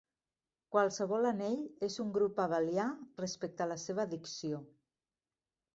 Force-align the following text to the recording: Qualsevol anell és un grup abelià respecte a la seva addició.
Qualsevol 0.75 1.29
anell 1.31 1.61
és 1.89 1.97
un 2.05 2.09
grup 2.17 2.41
abelià 2.47 2.87
respecte 3.23 3.65
a 3.65 3.71
la 3.75 3.81
seva 3.87 4.09
addició. 4.09 4.65